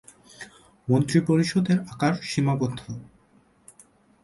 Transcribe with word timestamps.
মন্ত্রিপরিষদের 0.87 1.77
আকার 1.93 2.13
সীমাবদ্ধ। 2.21 2.79